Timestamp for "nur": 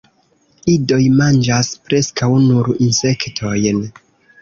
2.49-2.75